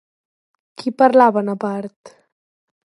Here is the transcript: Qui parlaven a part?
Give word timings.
Qui 0.83 0.93
parlaven 1.03 1.55
a 1.55 1.57
part? 1.67 2.15